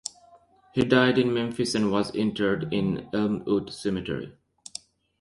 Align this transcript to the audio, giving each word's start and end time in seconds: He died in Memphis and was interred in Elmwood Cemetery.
He 0.73 0.83
died 0.83 1.19
in 1.19 1.31
Memphis 1.31 1.75
and 1.75 1.91
was 1.91 2.09
interred 2.15 2.73
in 2.73 3.07
Elmwood 3.13 3.71
Cemetery. 3.71 4.35